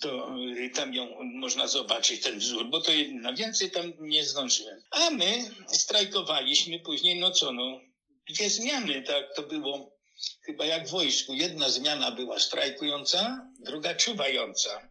to 0.00 0.36
y, 0.38 0.70
tam 0.70 0.94
ją 0.94 1.22
można 1.22 1.66
zobaczyć, 1.66 2.22
ten 2.22 2.38
wzór, 2.38 2.70
bo 2.70 2.80
to 2.80 2.92
jedna, 2.92 3.32
więcej 3.32 3.70
tam 3.70 3.92
nie 4.00 4.24
zdążyłem. 4.24 4.82
A 4.90 5.10
my 5.10 5.50
strajkowaliśmy 5.68 6.78
później, 6.78 7.20
no 7.20 7.30
co, 7.30 7.52
no, 7.52 7.80
dwie 8.28 8.50
zmiany, 8.50 9.02
tak 9.02 9.34
to 9.34 9.42
było 9.42 10.00
chyba 10.46 10.64
jak 10.64 10.88
w 10.88 10.90
wojsku. 10.90 11.34
Jedna 11.34 11.70
zmiana 11.70 12.10
była 12.10 12.38
strajkująca, 12.38 13.50
druga 13.58 13.94
czuwająca. 13.94 14.90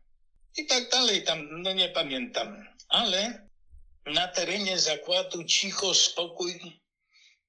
I 0.57 0.65
tak 0.65 0.89
dalej, 0.89 1.23
tam, 1.23 1.61
no 1.61 1.73
nie 1.73 1.89
pamiętam. 1.89 2.65
Ale 2.87 3.49
na 4.05 4.27
terenie 4.27 4.79
zakładu 4.79 5.43
cicho, 5.43 5.93
spokój, 5.93 6.59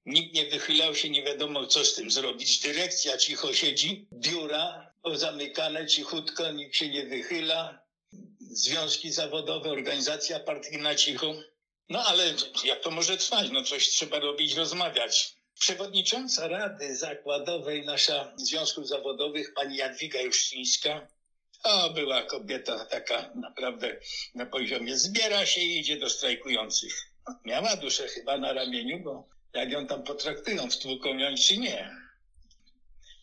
nikt 0.05 0.35
nie 0.35 0.45
wychylał 0.45 0.95
się, 0.95 1.09
nie 1.09 1.23
wiadomo 1.23 1.67
co 1.67 1.85
z 1.85 1.95
tym 1.95 2.11
zrobić. 2.11 2.59
Dyrekcja 2.59 3.17
cicho 3.17 3.53
siedzi, 3.53 4.07
biura 4.13 4.90
zamykane 5.13 5.87
cichutko, 5.87 6.51
nikt 6.51 6.75
się 6.75 6.89
nie 6.89 7.05
wychyla. 7.05 7.81
Związki 8.39 9.11
zawodowe, 9.11 9.69
organizacja 9.69 10.39
partyjna 10.39 10.95
cicho. 10.95 11.33
No 11.89 12.03
ale 12.05 12.33
jak 12.63 12.79
to 12.81 12.91
może 12.91 13.17
trwać? 13.17 13.49
No 13.51 13.63
coś 13.63 13.89
trzeba 13.89 14.19
robić, 14.19 14.55
rozmawiać. 14.55 15.35
Przewodnicząca 15.59 16.47
Rady 16.47 16.95
Zakładowej 16.95 17.85
nasza 17.85 18.33
Związków 18.37 18.87
Zawodowych, 18.87 19.53
pani 19.53 19.77
Jadwiga 19.77 20.21
Juszczyńska, 20.21 21.07
o, 21.63 21.89
była 21.89 22.21
kobieta 22.21 22.85
taka 22.85 23.31
naprawdę 23.35 23.99
na 24.35 24.45
poziomie, 24.45 24.97
zbiera 24.97 25.45
się 25.45 25.61
i 25.61 25.79
idzie 25.79 25.97
do 25.97 26.09
strajkujących. 26.09 26.93
Miała 27.45 27.75
duszę 27.75 28.07
chyba 28.07 28.37
na 28.37 28.53
ramieniu, 28.53 29.03
bo 29.03 29.29
jak 29.53 29.71
ją 29.71 29.87
tam 29.87 30.03
potraktują, 30.03 30.69
wtłuką 30.69 31.17
ją 31.17 31.35
czy 31.35 31.57
nie 31.57 32.00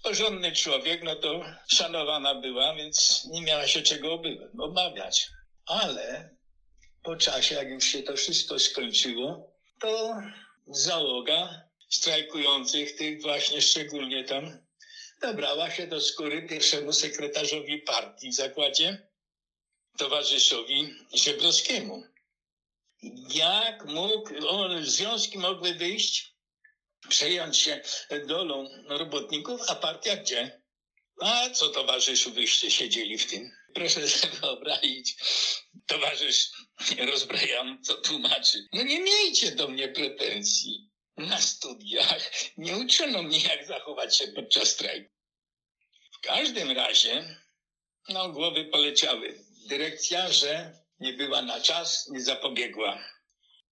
porządny 0.03 0.53
człowiek, 0.53 1.03
no 1.03 1.17
to 1.17 1.45
szanowana 1.69 2.35
była, 2.35 2.75
więc 2.75 3.25
nie 3.31 3.43
miała 3.43 3.67
się 3.67 3.83
czego 3.83 4.23
obawiać. 4.59 5.27
Ale 5.67 6.37
po 7.03 7.17
czasie, 7.17 7.55
jak 7.55 7.69
już 7.69 7.85
się 7.85 8.03
to 8.03 8.17
wszystko 8.17 8.59
skończyło, 8.59 9.53
to 9.81 10.23
załoga 10.67 11.69
strajkujących, 11.91 12.97
tych 12.97 13.23
właśnie 13.23 13.63
szczególnie 13.63 14.25
tam, 14.25 14.59
dobrała 15.23 15.71
się 15.71 15.87
do 15.87 16.01
skóry 16.01 16.43
pierwszemu 16.49 16.93
sekretarzowi 16.93 17.79
partii 17.79 18.31
w 18.31 18.35
zakładzie, 18.35 19.09
towarzyszowi 19.99 20.95
Żebrowskiemu. 21.15 22.03
Jak 23.35 23.85
mógł, 23.85 24.49
on, 24.49 24.85
związki 24.85 25.39
mogły 25.39 25.75
wyjść 25.75 26.38
przejąć 27.09 27.57
się 27.59 27.83
dolą 28.27 28.69
robotników, 28.89 29.61
a 29.69 29.75
partia 29.75 30.17
gdzie? 30.17 30.63
A 31.21 31.51
co 31.51 31.69
towarzyszu 31.69 32.31
byście 32.31 32.71
siedzieli 32.71 33.19
w 33.19 33.27
tym? 33.27 33.51
Proszę 33.75 34.09
sobie 34.09 34.33
wyobrazić, 34.41 35.17
towarzysz 35.87 36.51
rozbrajam, 36.99 37.83
to 37.87 37.95
tłumaczy. 37.95 38.67
No 38.73 38.83
nie 38.83 39.01
miejcie 39.01 39.51
do 39.51 39.69
mnie 39.69 39.89
pretensji. 39.89 40.89
Na 41.17 41.41
studiach 41.41 42.31
nie 42.57 42.77
uczono 42.77 43.23
mnie, 43.23 43.39
jak 43.39 43.67
zachować 43.67 44.17
się 44.17 44.29
podczas 44.29 44.69
strajku. 44.69 45.15
W 46.13 46.21
każdym 46.21 46.71
razie, 46.71 47.37
no, 48.09 48.29
głowy 48.29 48.65
poleciały. 48.65 49.45
Dyrekcja, 49.69 50.33
że 50.33 50.79
nie 51.01 51.13
była 51.13 51.43
na 51.43 51.61
czas, 51.61 52.09
nie 52.09 52.21
zapobiegła. 52.21 53.05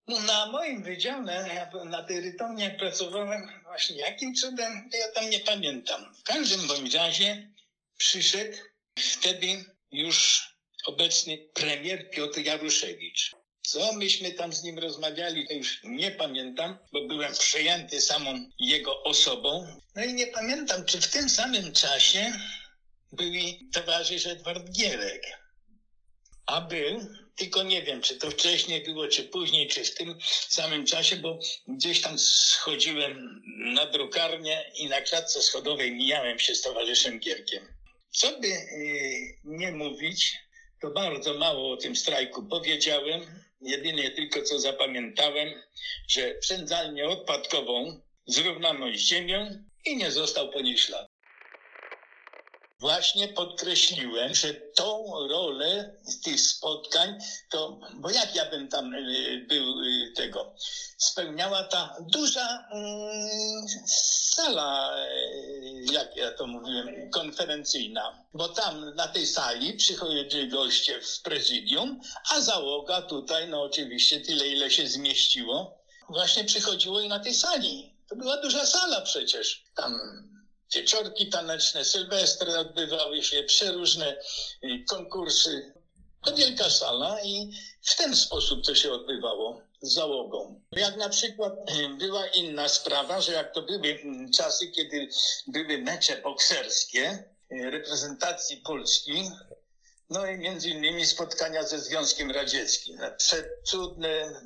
No, 0.08 0.20
na 0.20 0.46
moim 0.46 0.82
wydziale, 0.82 1.50
ja 1.54 1.84
na 1.84 2.02
tej 2.02 2.20
rytomnie 2.20 2.64
jak 2.64 2.78
pracowałem, 2.78 3.62
właśnie 3.62 3.96
jakim 3.96 4.34
cudem, 4.34 4.90
ja 4.92 5.08
tam 5.12 5.30
nie 5.30 5.40
pamiętam. 5.40 6.14
W 6.14 6.22
każdym 6.22 6.66
bądź 6.66 6.94
razie 6.94 7.50
przyszedł 7.96 8.56
wtedy 8.98 9.64
już 9.92 10.46
obecny 10.86 11.38
premier 11.54 12.10
Piotr 12.10 12.40
Jaruszewicz. 12.40 13.32
Co 13.62 13.92
myśmy 13.92 14.32
tam 14.32 14.52
z 14.52 14.62
nim 14.62 14.78
rozmawiali, 14.78 15.48
to 15.48 15.54
już 15.54 15.80
nie 15.84 16.10
pamiętam, 16.10 16.78
bo 16.92 17.06
byłem 17.06 17.32
przejęty 17.32 18.00
samą 18.00 18.50
jego 18.58 19.02
osobą. 19.02 19.80
No 19.94 20.04
i 20.04 20.14
nie 20.14 20.26
pamiętam, 20.26 20.84
czy 20.84 21.00
w 21.00 21.10
tym 21.10 21.28
samym 21.28 21.72
czasie 21.72 22.32
byli 23.12 23.68
towarzysz 23.72 24.26
Edward 24.26 24.70
Gierek. 24.70 25.22
A 26.46 26.60
był, 26.60 27.00
tylko 27.36 27.62
nie 27.62 27.82
wiem, 27.82 28.00
czy 28.00 28.16
to 28.16 28.30
wcześniej 28.30 28.82
było, 28.82 29.08
czy 29.08 29.24
później, 29.24 29.68
czy 29.68 29.84
w 29.84 29.94
tym 29.94 30.18
samym 30.48 30.86
czasie, 30.86 31.16
bo 31.16 31.38
gdzieś 31.68 32.00
tam 32.00 32.18
schodziłem 32.18 33.42
na 33.56 33.86
drukarnię 33.86 34.70
i 34.74 34.86
na 34.86 35.00
klatce 35.00 35.42
schodowej 35.42 35.92
mijałem 35.92 36.38
się 36.38 36.54
z 36.54 36.62
towarzyszem 36.62 37.20
Gierkiem. 37.20 37.68
Co 38.10 38.40
by 38.40 38.48
yy, 38.48 38.58
nie 39.44 39.72
mówić, 39.72 40.36
to 40.80 40.90
bardzo 40.90 41.34
mało 41.34 41.72
o 41.72 41.76
tym 41.76 41.96
strajku 41.96 42.42
powiedziałem. 42.42 43.20
Jedynie 43.60 44.10
tylko 44.10 44.42
co 44.42 44.60
zapamiętałem, 44.60 45.62
że 46.08 46.34
przędzalnię 46.34 47.08
odpadkową 47.08 48.00
zrównano 48.26 48.86
z 48.86 48.96
ziemią 48.96 49.64
i 49.86 49.96
nie 49.96 50.10
został 50.10 50.50
po 50.50 50.60
niej 50.60 50.78
ślad. 50.78 51.15
Właśnie 52.78 53.28
podkreśliłem, 53.28 54.34
że 54.34 54.54
tą 54.54 55.04
rolę 55.28 55.96
tych 56.24 56.40
spotkań, 56.40 57.18
to, 57.50 57.80
bo 57.94 58.10
jak 58.10 58.34
ja 58.34 58.50
bym 58.50 58.68
tam 58.68 58.94
y, 58.94 59.46
był 59.48 59.80
y, 59.80 60.12
tego, 60.16 60.54
spełniała 60.98 61.64
ta 61.64 61.96
duża 62.00 62.68
mm, 62.72 63.66
sala, 64.34 65.04
y, 65.06 65.84
jak 65.92 66.16
ja 66.16 66.32
to 66.32 66.46
mówiłem, 66.46 67.10
konferencyjna. 67.10 68.24
Bo 68.34 68.48
tam 68.48 68.94
na 68.94 69.08
tej 69.08 69.26
sali 69.26 69.74
przychodzili 69.74 70.48
goście 70.48 71.00
w 71.00 71.22
prezydium, 71.22 72.00
a 72.30 72.40
załoga 72.40 73.02
tutaj, 73.02 73.48
no 73.48 73.62
oczywiście 73.62 74.20
tyle, 74.20 74.48
ile 74.48 74.70
się 74.70 74.88
zmieściło, 74.88 75.78
właśnie 76.08 76.44
przychodziło 76.44 77.00
i 77.00 77.08
na 77.08 77.20
tej 77.20 77.34
sali. 77.34 77.96
To 78.08 78.16
była 78.16 78.36
duża 78.36 78.66
sala 78.66 79.00
przecież. 79.00 79.64
Tam 79.74 79.92
wieczorki 80.74 81.28
taneczne, 81.28 81.84
sylwestry 81.84 82.58
odbywały 82.58 83.22
się, 83.22 83.42
przeróżne 83.42 84.16
y, 84.64 84.84
konkursy. 84.88 85.72
To 86.24 86.34
wielka 86.34 86.70
sala 86.70 87.22
i 87.24 87.52
w 87.82 87.96
ten 87.96 88.16
sposób 88.16 88.64
to 88.64 88.74
się 88.74 88.92
odbywało 88.92 89.62
z 89.82 89.94
załogą. 89.94 90.60
Jak 90.72 90.96
na 90.96 91.08
przykład 91.08 91.52
y, 91.52 91.88
była 91.88 92.26
inna 92.26 92.68
sprawa, 92.68 93.20
że 93.20 93.32
jak 93.32 93.54
to 93.54 93.62
były 93.62 94.00
mm, 94.02 94.32
czasy, 94.32 94.68
kiedy 94.68 95.08
były 95.46 95.78
mecze 95.78 96.16
bokserskie 96.16 97.24
y, 97.52 97.70
reprezentacji 97.70 98.56
Polski, 98.56 99.30
no 100.10 100.26
i 100.26 100.38
między 100.38 100.68
innymi 100.68 101.06
spotkania 101.06 101.62
ze 101.62 101.80
Związkiem 101.80 102.30
Radzieckim. 102.30 102.98
Przecudne, 103.16 104.40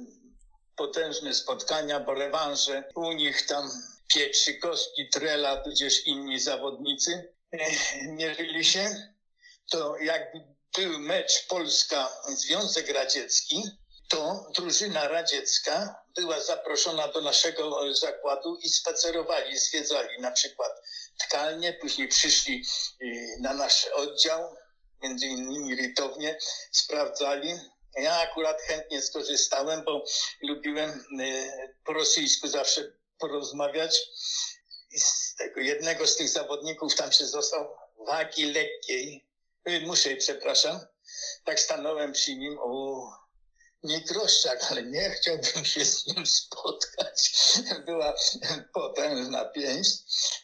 potężne 0.76 1.35
spotkania, 1.35 2.00
bo 2.00 2.14
rewanże 2.14 2.85
u 2.94 3.12
nich 3.12 3.46
tam 3.46 3.70
Pietrzykowski, 4.14 5.08
Trela, 5.08 5.56
tudzież 5.56 6.06
inni 6.06 6.40
zawodnicy 6.40 7.34
mierzyli 8.18 8.64
się, 8.64 9.10
to 9.70 9.96
jak 9.96 10.32
był 10.76 10.98
mecz 10.98 11.46
Polska-Związek 11.48 12.88
Radziecki, 12.88 13.62
to 14.08 14.46
drużyna 14.54 15.08
radziecka 15.08 16.02
była 16.14 16.40
zaproszona 16.40 17.08
do 17.08 17.20
naszego 17.20 17.94
zakładu 17.94 18.56
i 18.56 18.68
spacerowali, 18.68 19.58
zwiedzali 19.58 20.20
na 20.20 20.30
przykład 20.30 20.72
tkalnie, 21.18 21.72
później 21.72 22.08
przyszli 22.08 22.64
y, 23.02 23.36
na 23.40 23.54
nasz 23.54 23.84
oddział, 23.84 24.56
między 25.02 25.26
innymi 25.26 25.76
Rytownie, 25.76 26.38
sprawdzali. 26.72 27.54
Ja 27.94 28.20
akurat 28.20 28.62
chętnie 28.62 29.02
skorzystałem, 29.02 29.84
bo 29.84 30.04
lubiłem 30.42 31.04
y, 31.20 31.74
po 31.84 31.92
rosyjsku 31.92 32.48
zawsze 32.48 32.92
porozmawiać. 33.20 34.00
I 34.90 35.00
z 35.00 35.35
tego 35.38 35.61
jednego 35.61 36.06
z 36.06 36.16
tych 36.16 36.28
zawodników 36.28 36.94
tam 36.94 37.12
się 37.12 37.26
został 37.26 37.68
wagi 38.06 38.52
lekkiej. 38.52 39.26
Y, 39.68 39.80
muszę, 39.87 40.16
przepraszam. 40.16 40.80
Tak 41.44 41.61
stanąłem 41.61 42.12
przy 42.12 42.37
nim, 42.37 42.59
o, 42.59 43.02
nie 43.83 44.00
troszczak, 44.00 44.66
ale 44.70 44.83
nie 44.83 45.11
chciałbym 45.11 45.64
się 45.64 45.85
z 45.85 46.06
nim 46.06 46.26
spotkać. 46.26 47.33
Była 47.87 48.14
potężna 48.74 49.44
pięść, 49.44 49.98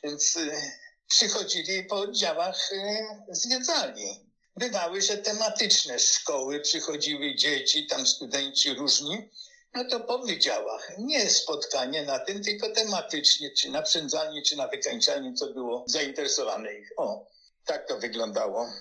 więc 0.05 0.37
y, 0.37 0.73
przychodzili 1.09 1.85
po 1.85 1.97
oddziałach, 1.97 2.73
y, 2.73 3.07
zwiedzali. 3.29 4.27
Bywały, 4.57 5.03
że 5.03 5.19
tematyczne 5.19 5.99
szkoły, 5.99 6.61
przychodziły 6.61 7.35
dzieci, 7.35 7.87
tam 7.87 8.07
studenci 8.07 8.75
różni 8.75 9.31
no 9.77 9.85
to 9.85 10.01
po 10.01 10.19
wydziałach. 10.19 10.93
Nie 10.99 11.31
spotkanie 11.31 12.03
na 12.03 12.19
tym, 12.19 12.45
tylko 12.45 12.71
tematycznie, 12.71 13.51
czy 13.51 13.71
na 13.71 13.83
przędzalni, 13.83 14.43
czy 14.43 14.57
na 14.57 14.69
wykańczalni, 14.69 15.35
co 15.35 15.47
było 15.47 15.85
zainteresowane 15.87 16.75
ich. 16.75 16.93
O, 16.97 17.27
tak 17.65 17.89
to 17.89 17.99
wyglądało. 17.99 18.73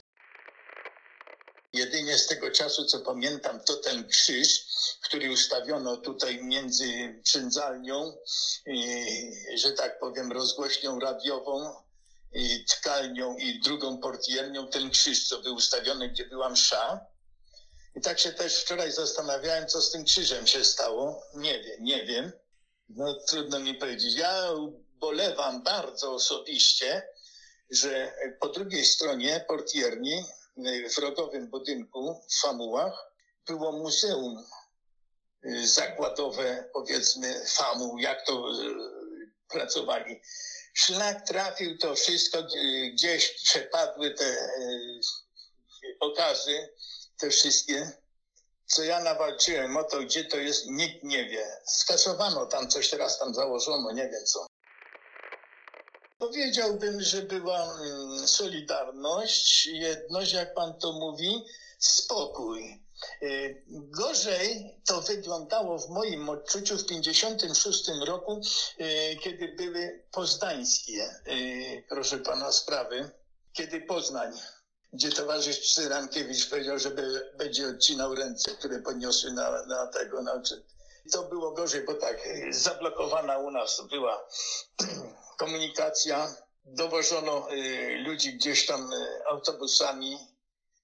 Jedynie 1.74 2.18
z 2.18 2.28
tego 2.28 2.52
czasu, 2.52 2.86
co 2.86 3.00
pamiętam, 3.00 3.60
to 3.60 3.76
ten 3.76 4.08
krzyż, 4.08 4.66
który 5.02 5.32
ustawiono 5.32 5.98
tutaj 5.98 6.44
między 6.44 7.20
przędzalnią, 7.24 8.18
że 9.56 9.72
tak 9.72 10.00
powiem, 10.00 10.32
rozgłośnią 10.32 11.00
radiową, 11.00 11.76
tkalnią 12.68 13.38
i 13.38 13.60
drugą 13.60 13.98
portiernią, 13.98 14.68
ten 14.68 14.90
krzyż, 14.90 15.28
co 15.28 15.40
był 15.40 15.56
ustawiony, 15.56 16.10
gdzie 16.10 16.26
była 16.26 16.50
msza, 16.50 17.06
i 17.96 18.02
tak 18.02 18.20
się 18.20 18.32
też 18.32 18.64
wczoraj 18.64 18.92
zastanawiałem, 18.92 19.68
co 19.68 19.82
z 19.82 19.92
tym 19.92 20.06
krzyżem 20.06 20.48
się 20.48 20.64
stało. 20.64 21.24
Nie 21.34 21.64
wiem, 21.64 21.84
nie 21.84 22.06
wiem. 22.06 22.32
No 22.90 23.14
trudno 23.14 23.60
mi 23.60 23.74
powiedzieć. 23.74 24.16
Ja 24.16 24.50
bolewam 25.00 25.64
bardzo 25.64 26.14
osobiście, 26.14 27.08
że 27.70 28.14
po 28.40 28.48
drugiej 28.48 28.86
stronie 28.86 29.46
portierni 29.48 30.24
w 30.96 30.98
rogowym 30.98 31.48
budynku 31.48 32.22
w 32.30 32.42
Famułach 32.42 33.12
było 33.46 33.72
muzeum 33.72 34.44
y, 35.46 35.68
zakładowe, 35.68 36.70
powiedzmy, 36.74 37.46
FAMU, 37.48 38.00
jak 38.00 38.26
to 38.26 38.52
y, 38.52 38.76
pracowali. 39.50 40.22
Szlak 40.74 41.28
trafił 41.28 41.78
to 41.78 41.96
wszystko, 41.96 42.44
gdzieś 42.94 43.32
przepadły 43.44 44.14
te 44.14 44.26
y, 44.26 45.02
okazy 46.00 46.70
te 47.18 47.30
wszystkie, 47.30 47.92
co 48.66 48.84
ja 48.84 49.00
nawalczyłem 49.00 49.78
o 49.78 49.84
to, 49.84 50.00
gdzie 50.00 50.26
to 50.26 50.38
jest, 50.38 50.66
nikt 50.68 51.04
nie 51.04 51.30
wie. 51.30 51.46
Skasowano 51.66 52.46
tam 52.46 52.68
coś, 52.68 52.90
teraz 52.90 53.20
tam 53.20 53.34
założono, 53.34 53.92
nie 53.92 54.10
wiem 54.10 54.26
co. 54.26 54.46
Powiedziałbym, 56.18 57.02
że 57.02 57.22
była 57.22 57.64
mm, 57.64 58.28
solidarność, 58.28 59.66
jedność, 59.66 60.34
jak 60.34 60.54
pan 60.54 60.80
to 60.80 60.94
mówi, 60.94 61.46
spokój. 61.80 62.86
Y, 63.24 63.64
gorzej 63.70 64.80
to 64.86 65.02
wyglądało 65.02 65.80
w 65.80 65.90
moim 65.90 66.30
odczuciu 66.30 66.78
w 66.78 66.86
1956 66.86 67.90
roku, 68.06 68.42
y, 68.80 69.18
kiedy 69.24 69.48
były 69.48 70.04
poznańskie, 70.12 71.10
y, 71.28 71.84
proszę 71.90 72.18
pana, 72.18 72.52
sprawy, 72.52 73.10
kiedy 73.54 73.82
Poznań 73.82 74.34
gdzie 74.96 75.12
towarzysz 75.12 75.74
Cyrankiewicz 75.74 76.50
powiedział, 76.50 76.80
że 76.80 76.92
będzie 77.38 77.68
odcinał 77.68 78.16
ręce, 78.16 78.52
które 78.52 78.80
podniosły 78.80 79.32
na, 79.32 79.66
na 79.66 79.88
tego, 79.88 80.22
na 80.22 80.42
To 81.12 81.24
było 81.24 81.52
gorzej, 81.52 81.84
bo 81.86 81.94
tak, 81.94 82.30
zablokowana 82.50 83.38
u 83.38 83.52
nas 83.52 83.82
była 83.90 84.28
komunikacja, 85.38 86.36
dowożono 86.66 87.52
y, 87.52 88.04
ludzi 88.08 88.34
gdzieś 88.34 88.66
tam 88.66 88.94
y, 88.94 89.26
autobusami 89.26 90.18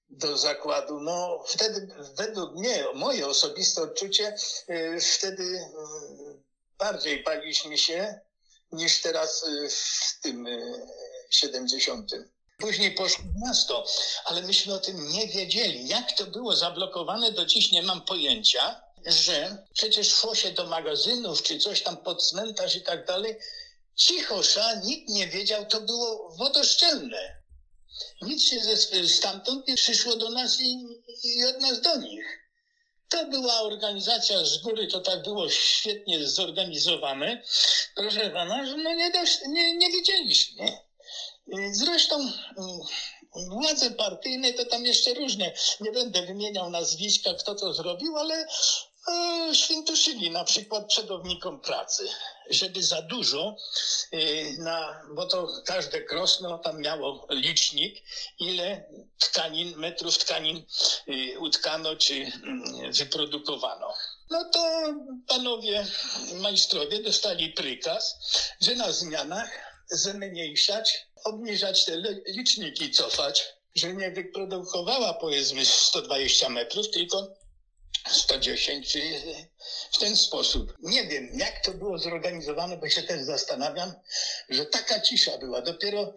do 0.10 0.38
zakładu. 0.38 1.00
No 1.00 1.44
wtedy, 1.48 1.88
według 2.18 2.56
mnie, 2.56 2.86
moje 2.94 3.28
osobiste 3.28 3.82
odczucie, 3.82 4.36
y, 4.70 5.00
wtedy 5.02 5.72
bardziej 6.78 7.24
baliśmy 7.24 7.78
się 7.78 8.20
niż 8.72 9.02
teraz 9.02 9.46
w 9.70 10.22
tym 10.22 10.48
70. 11.30 12.12
Później 12.62 12.92
poszło 12.92 13.26
miasto, 13.46 13.86
ale 14.26 14.42
myśmy 14.42 14.74
o 14.74 14.80
tym 14.80 15.10
nie 15.10 15.28
wiedzieli. 15.28 15.88
Jak 15.88 16.12
to 16.12 16.26
było 16.26 16.56
zablokowane, 16.56 17.32
do 17.32 17.46
dziś 17.46 17.72
nie 17.72 17.84
mam 17.84 18.02
pojęcia, 18.02 18.82
że 19.06 19.66
przecież 19.74 20.14
szło 20.14 20.36
się 20.36 20.52
do 20.52 20.66
magazynów 20.66 21.44
czy 21.44 21.60
coś 21.60 21.82
tam 21.82 21.98
pod 21.98 22.24
cmentarz 22.28 22.76
i 22.76 22.82
tak 22.82 23.06
dalej. 23.06 23.36
Cichosza, 23.96 24.76
nikt 24.76 25.10
nie 25.10 25.28
wiedział, 25.28 25.66
to 25.66 25.82
było 25.82 26.36
wodoszczelne. 26.38 27.42
Nic 28.22 28.44
się 28.44 28.60
ze, 28.60 29.08
stamtąd 29.08 29.68
nie 29.68 29.76
przyszło 29.76 30.16
do 30.16 30.30
nas 30.30 30.62
i, 30.62 30.88
i 31.24 31.46
od 31.46 31.62
nas 31.62 31.82
do 31.82 31.96
nich. 31.96 32.42
To 33.10 33.26
była 33.26 33.62
organizacja 33.62 34.46
z 34.46 34.58
góry, 34.58 34.88
to 34.88 35.00
tak 35.00 35.24
było 35.24 35.50
świetnie 35.50 36.28
zorganizowane. 36.28 37.44
Proszę 37.96 38.30
pana, 38.30 38.66
że 38.66 38.78
no 38.78 38.94
nie, 38.94 39.12
nie, 39.48 39.78
nie 39.78 39.92
wiedzieliśmy. 39.92 40.78
Zresztą 41.72 42.16
mm, 42.18 42.80
władze 43.50 43.92
partyjne 43.92 44.54
to 44.54 44.66
tam 44.66 44.86
jeszcze 44.86 45.14
różne. 45.14 45.54
Nie 45.82 45.92
będę 45.92 46.26
wymieniał 46.26 46.70
nazwiska, 46.70 47.34
kto 47.34 47.56
to 47.56 47.74
zrobił, 47.74 48.18
ale 48.18 48.48
e, 49.08 49.56
świętoszyli 49.56 50.32
na 50.32 50.44
przykład 50.44 50.88
przedownikom 50.88 51.62
pracy, 51.62 52.10
żeby 52.50 52.84
za 52.84 53.02
dużo, 53.02 53.56
e, 54.12 54.18
na, 54.58 55.02
bo 55.16 55.26
to 55.26 55.48
każde 55.66 56.02
krosno 56.02 56.58
tam 56.58 56.82
miało 56.82 57.28
licznik, 57.30 58.04
ile 58.40 58.86
tkanin, 59.20 59.76
metrów 59.78 60.18
tkanin 60.18 60.66
e, 61.08 61.40
utkano 61.40 61.96
czy 61.96 62.14
mm, 62.16 62.92
wyprodukowano. 62.94 63.94
No 64.30 64.50
to 64.50 64.94
panowie 65.28 65.86
majstrowie 66.34 67.04
dostali 67.04 67.50
prykaz, 67.50 68.18
że 68.62 68.76
na 68.76 68.92
zmianach 68.92 69.71
zmniejszać 69.92 71.08
obniżać 71.24 71.86
te 71.86 71.98
liczniki, 72.28 72.92
cofać, 72.92 73.44
że 73.76 73.94
nie 73.94 74.12
wyprodukowała 74.12 75.14
powiedzmy 75.14 75.66
120 75.66 76.50
metrów, 76.50 76.92
tylko 76.92 77.34
110 78.10 78.92
czy 78.92 79.02
w 79.92 79.98
ten 80.00 80.18
sposób. 80.18 80.74
Nie 80.80 81.08
wiem, 81.08 81.30
jak 81.34 81.66
to 81.66 81.72
było 81.74 81.98
zorganizowane, 81.98 82.78
bo 82.78 82.90
się 82.90 83.04
też 83.04 83.22
zastanawiam, 83.22 83.94
że 84.50 84.66
taka 84.66 85.02
cisza 85.02 85.38
była. 85.38 85.62
Dopiero 85.62 86.14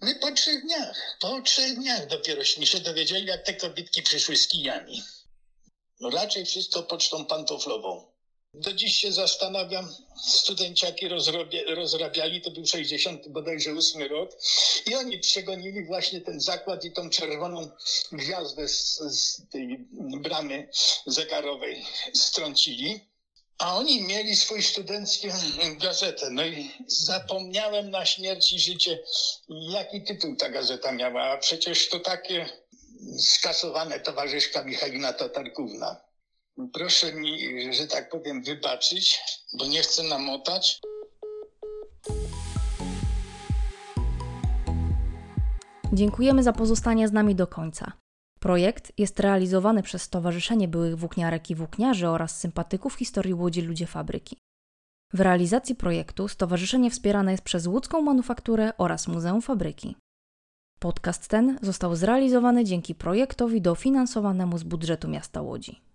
my 0.00 0.14
po 0.14 0.32
trzech 0.32 0.62
dniach, 0.62 1.16
po 1.20 1.42
trzech 1.42 1.74
dniach 1.74 2.06
dopierośmy 2.06 2.66
się 2.66 2.80
dowiedzieli, 2.80 3.26
jak 3.26 3.46
te 3.46 3.54
kobitki 3.54 4.02
przyszły 4.02 4.36
z 4.36 4.48
kijami. 4.48 5.02
No 6.00 6.10
raczej 6.10 6.46
wszystko 6.46 6.82
pocztą 6.82 7.24
pantoflową. 7.24 8.13
Do 8.54 8.72
dziś 8.72 8.96
się 8.96 9.12
zastanawiam, 9.12 9.94
studenciaki 10.26 11.08
rozrabiali, 11.74 12.42
to 12.42 12.50
był 12.50 12.66
60 12.66 13.28
bodajże 13.28 13.72
8 13.72 14.02
rok 14.02 14.30
i 14.86 14.94
oni 14.94 15.18
przegonili 15.18 15.84
właśnie 15.84 16.20
ten 16.20 16.40
zakład 16.40 16.84
i 16.84 16.92
tą 16.92 17.10
czerwoną 17.10 17.70
gwiazdę 18.12 18.68
z, 18.68 18.98
z 18.98 19.48
tej 19.48 19.78
bramy 20.20 20.68
zegarowej 21.06 21.84
strącili. 22.14 23.00
A 23.58 23.76
oni 23.76 24.00
mieli 24.00 24.36
swój 24.36 24.62
studencki 24.62 25.28
gazetę. 25.76 26.30
No 26.30 26.46
i 26.46 26.70
zapomniałem 26.86 27.90
na 27.90 28.06
śmierć 28.06 28.52
i 28.52 28.60
życie, 28.60 28.98
jaki 29.48 30.02
tytuł 30.02 30.36
ta 30.36 30.48
gazeta 30.48 30.92
miała. 30.92 31.22
A 31.22 31.38
przecież 31.38 31.88
to 31.88 32.00
takie 32.00 32.48
skasowane 33.18 34.00
towarzyszka 34.00 34.64
Michalina 34.64 35.12
Tatarkówna. 35.12 36.13
Proszę 36.72 37.12
mi, 37.12 37.38
że 37.72 37.86
tak 37.86 38.10
powiem, 38.10 38.42
wybaczyć, 38.42 39.20
bo 39.58 39.66
nie 39.66 39.82
chcę 39.82 40.02
namotać. 40.02 40.80
Dziękujemy 45.92 46.42
za 46.42 46.52
pozostanie 46.52 47.08
z 47.08 47.12
nami 47.12 47.34
do 47.34 47.46
końca. 47.46 47.92
Projekt 48.40 48.92
jest 48.98 49.20
realizowany 49.20 49.82
przez 49.82 50.02
Stowarzyszenie 50.02 50.68
Byłych 50.68 50.98
Włókniarek 50.98 51.50
i 51.50 51.54
Włókniarzy 51.54 52.08
oraz 52.08 52.38
sympatyków 52.38 52.94
historii 52.94 53.34
Łodzi 53.34 53.62
Ludzie 53.62 53.86
Fabryki. 53.86 54.36
W 55.12 55.20
realizacji 55.20 55.74
projektu 55.74 56.28
stowarzyszenie 56.28 56.90
wspierane 56.90 57.32
jest 57.32 57.44
przez 57.44 57.66
Łódzką 57.66 58.02
Manufakturę 58.02 58.72
oraz 58.78 59.08
Muzeum 59.08 59.42
Fabryki. 59.42 59.96
Podcast 60.78 61.28
ten 61.28 61.58
został 61.62 61.96
zrealizowany 61.96 62.64
dzięki 62.64 62.94
projektowi 62.94 63.60
dofinansowanemu 63.60 64.58
z 64.58 64.62
budżetu 64.62 65.08
miasta 65.08 65.42
Łodzi. 65.42 65.93